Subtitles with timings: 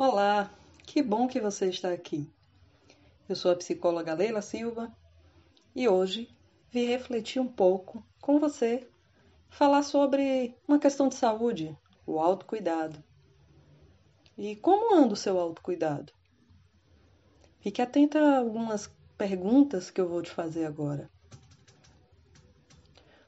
[0.00, 0.48] Olá,
[0.86, 2.32] que bom que você está aqui.
[3.28, 4.96] Eu sou a psicóloga Leila Silva
[5.74, 6.32] e hoje
[6.70, 8.88] vim refletir um pouco com você,
[9.48, 11.76] falar sobre uma questão de saúde,
[12.06, 13.02] o autocuidado.
[14.36, 16.12] E como anda o seu autocuidado?
[17.58, 21.10] Fique atenta a algumas perguntas que eu vou te fazer agora.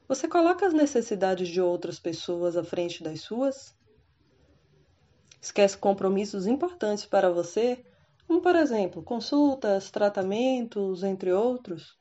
[0.07, 3.75] Você coloca as necessidades de outras pessoas à frente das suas?
[5.41, 7.83] Esquece compromissos importantes para você,
[8.27, 11.97] como por exemplo, consultas, tratamentos, entre outros?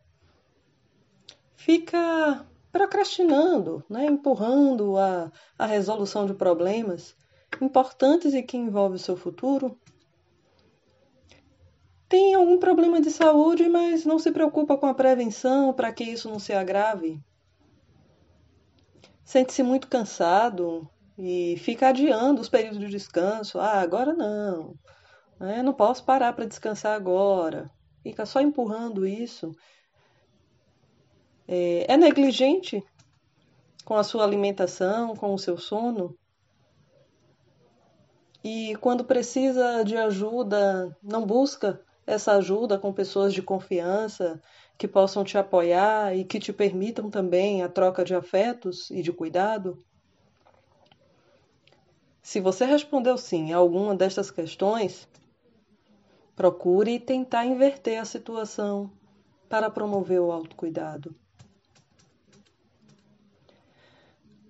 [1.57, 4.07] Fica procrastinando, né?
[4.07, 7.17] empurrando a, a resolução de problemas
[7.61, 9.79] importantes e que envolvem o seu futuro?
[12.09, 16.29] Tem algum problema de saúde, mas não se preocupa com a prevenção para que isso
[16.29, 17.23] não se agrave?
[19.31, 20.91] sente-se muito cansado
[21.23, 23.61] e fica adiando os períodos de descanso.
[23.61, 24.75] Ah, agora não.
[25.39, 25.63] Né?
[25.63, 27.71] Não posso parar para descansar agora.
[28.03, 29.55] Fica só empurrando isso.
[31.47, 32.83] É, é negligente
[33.85, 36.17] com a sua alimentação, com o seu sono.
[38.43, 44.41] E quando precisa de ajuda, não busca essa ajuda com pessoas de confiança
[44.79, 49.13] que possam te apoiar e que te permitam também a troca de afetos e de
[49.13, 49.85] cuidado?
[52.31, 55.09] Se você respondeu sim a alguma destas questões,
[56.37, 58.89] procure tentar inverter a situação
[59.49, 61.13] para promover o autocuidado.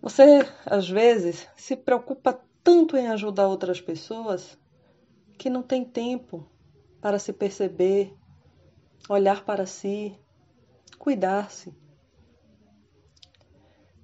[0.02, 4.58] Você, às vezes, se preocupa tanto em ajudar outras pessoas
[5.38, 6.46] que não tem tempo
[7.00, 8.14] para se perceber
[9.08, 10.14] olhar para si,
[10.98, 11.74] cuidar-se.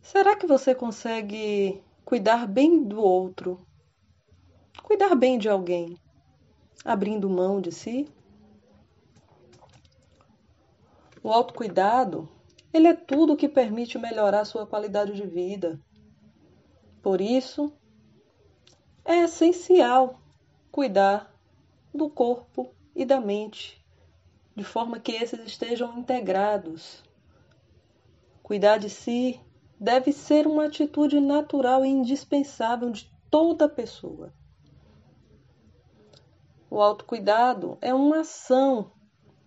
[0.00, 3.66] Será que você consegue cuidar bem do outro?
[4.80, 5.98] Cuidar bem de alguém,
[6.84, 8.08] abrindo mão de si?
[11.20, 12.28] O autocuidado,
[12.72, 15.80] ele é tudo que permite melhorar sua qualidade de vida.
[17.02, 17.72] Por isso,
[19.04, 20.20] é essencial
[20.70, 21.34] cuidar
[21.92, 23.84] do corpo e da mente
[24.54, 27.02] de forma que esses estejam integrados.
[28.44, 29.40] Cuidar de si
[29.78, 34.32] deve ser uma atitude natural e indispensável de toda pessoa.
[36.70, 38.90] O autocuidado é uma ação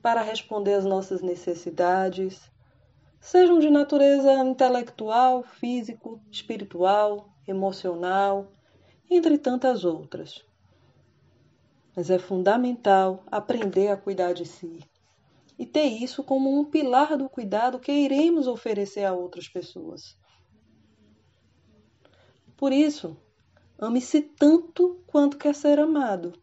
[0.02, 2.50] para responder às nossas necessidades,
[3.20, 8.52] sejam de natureza intelectual, físico, espiritual, emocional,
[9.10, 10.46] entre tantas outras.
[11.96, 14.80] Mas é fundamental aprender a cuidar de si
[15.58, 20.18] e ter isso como um pilar do cuidado que iremos oferecer a outras pessoas.
[22.60, 23.16] Por isso,
[23.80, 26.34] ame-se tanto quanto quer ser amado.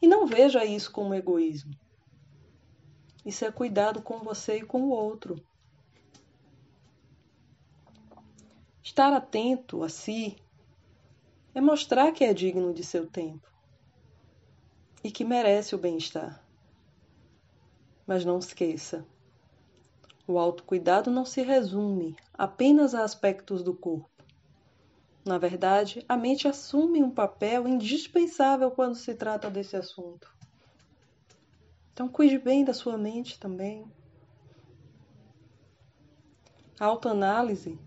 [0.00, 1.74] E não veja isso como egoísmo.
[3.22, 5.36] Isso é cuidado com você e com o outro.
[8.82, 10.38] Estar atento a si
[11.54, 13.46] é mostrar que é digno de seu tempo
[15.04, 16.42] e que merece o bem-estar.
[18.06, 19.06] Mas não esqueça:
[20.26, 24.09] o autocuidado não se resume apenas a aspectos do corpo.
[25.24, 30.28] Na verdade, a mente assume um papel indispensável quando se trata desse assunto.
[31.92, 33.84] Então, cuide bem da sua mente também.
[36.78, 37.78] A autoanálise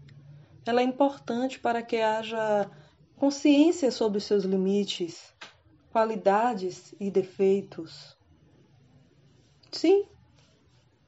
[0.66, 2.70] ela é importante para que haja
[3.18, 5.34] consciência sobre os seus limites,
[5.92, 8.18] qualidades e defeitos.
[9.72, 10.06] Sim,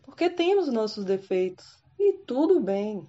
[0.04, 3.08] porque temos nossos defeitos e tudo bem.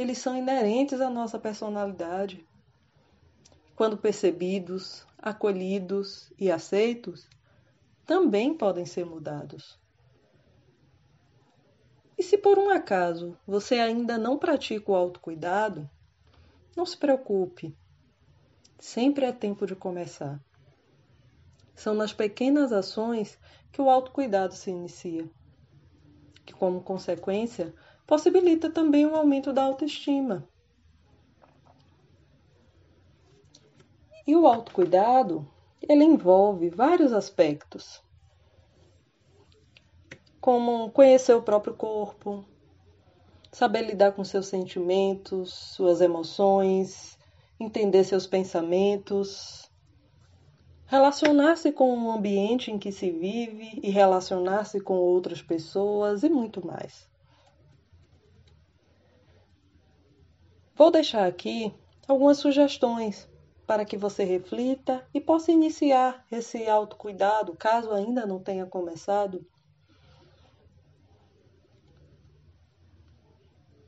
[0.00, 2.42] Eles são inerentes à nossa personalidade.
[3.76, 7.28] Quando percebidos, acolhidos e aceitos,
[8.06, 9.78] também podem ser mudados.
[12.16, 15.86] E se por um acaso você ainda não pratica o autocuidado,
[16.74, 17.76] não se preocupe.
[18.78, 20.40] Sempre é tempo de começar.
[21.74, 23.38] São nas pequenas ações
[23.70, 25.28] que o autocuidado se inicia
[26.50, 27.72] que, como consequência,
[28.10, 30.44] possibilita também o aumento da autoestima.
[34.26, 35.48] E o autocuidado,
[35.80, 38.02] ele envolve vários aspectos,
[40.40, 42.44] como conhecer o próprio corpo,
[43.52, 47.16] saber lidar com seus sentimentos, suas emoções,
[47.60, 49.70] entender seus pensamentos,
[50.84, 56.66] relacionar-se com o ambiente em que se vive e relacionar-se com outras pessoas e muito
[56.66, 57.09] mais.
[60.80, 61.74] Vou deixar aqui
[62.08, 63.28] algumas sugestões
[63.66, 69.44] para que você reflita e possa iniciar esse autocuidado, caso ainda não tenha começado.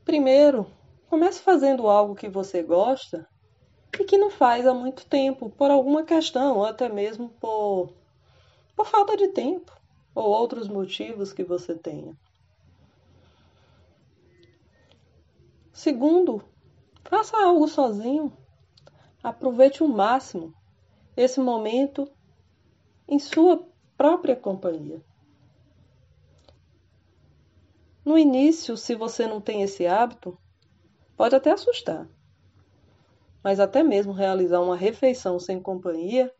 [0.05, 0.67] Primeiro,
[1.09, 3.27] comece fazendo algo que você gosta
[3.99, 7.91] e que não faz há muito tempo, por alguma questão, ou até mesmo por,
[8.75, 9.71] por falta de tempo,
[10.13, 12.15] ou outros motivos que você tenha.
[15.73, 16.52] Segundo,
[17.13, 18.35] faça algo sozinho.
[19.21, 20.51] Aproveite o máximo
[21.15, 22.11] esse momento
[23.07, 23.63] em sua
[23.95, 24.99] própria companhia.
[28.03, 30.35] No início, se você não tem esse hábito,
[31.15, 32.09] pode até assustar.
[33.43, 36.33] Mas até mesmo realizar uma refeição sem companhia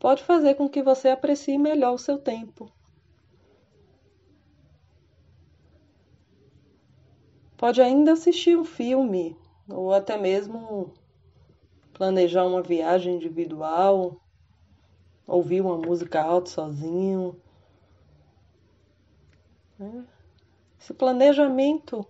[0.00, 2.68] pode fazer com que você aprecie melhor o seu tempo.
[7.56, 9.38] Pode ainda assistir um filme
[9.68, 10.92] ou até mesmo
[11.92, 14.20] planejar uma viagem individual,
[15.26, 17.40] ouvir uma música alta sozinho.
[19.80, 20.02] É.
[20.80, 22.06] Esse planejamento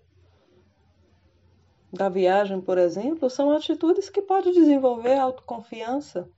[1.93, 6.29] da viagem, por exemplo, são atitudes que podem desenvolver autoconfiança.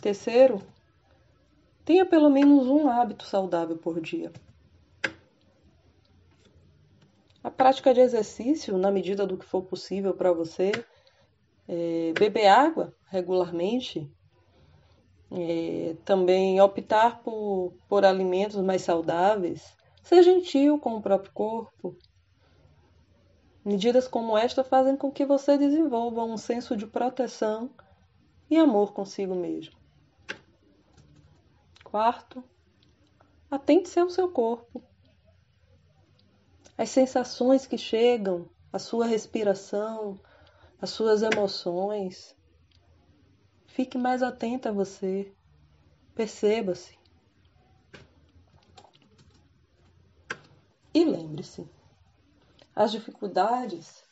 [0.00, 0.62] Terceiro,
[1.84, 4.32] tenha pelo menos um hábito saudável por dia.
[7.44, 10.72] A prática de exercício, na medida do que for possível para você,
[11.68, 14.10] é, beber água regularmente,
[15.30, 21.94] é, também optar por, por alimentos mais saudáveis, ser gentil com o próprio corpo.
[23.62, 27.68] Medidas como esta fazem com que você desenvolva um senso de proteção
[28.48, 29.76] e amor consigo mesmo.
[31.84, 32.42] Quarto,
[33.50, 34.82] atente-se ao seu corpo.
[36.76, 40.18] As sensações que chegam, a sua respiração,
[40.80, 42.36] as suas emoções,
[43.74, 45.34] Fique mais atenta a você.
[46.14, 46.96] Perceba-se.
[50.94, 51.68] E lembre-se:
[52.72, 54.04] as dificuldades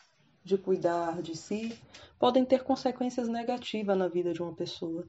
[0.43, 1.81] de cuidar de si
[2.19, 5.07] podem ter consequências negativas na vida de uma pessoa.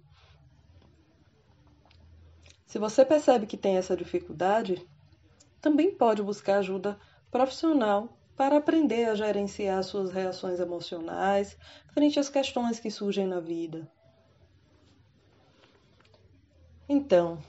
[2.67, 4.87] Se você percebe que tem essa dificuldade,
[5.59, 6.99] também pode buscar ajuda
[7.33, 11.57] profissional para aprender a gerenciar suas reações emocionais
[11.91, 13.91] frente às questões que surgem na vida.
[16.87, 17.39] Então,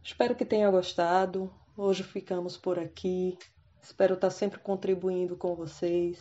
[0.00, 1.52] espero que tenha gostado.
[1.76, 3.36] Hoje ficamos por aqui.
[3.82, 6.18] Espero estar sempre contribuindo com vocês.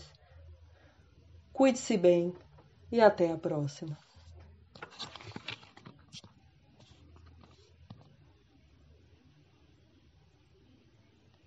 [1.53, 2.33] Cuide-se bem
[2.91, 3.95] e até a próxima.